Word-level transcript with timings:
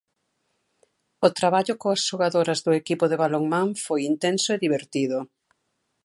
O 1.27 1.29
traballo 1.39 1.73
coas 1.81 2.01
xogadoras 2.07 2.59
do 2.65 2.71
equipo 2.81 3.05
de 3.11 3.19
balonmán 3.23 3.67
foi 3.85 4.01
intenso 4.11 4.49
e 4.53 4.61
divertido. 4.65 5.19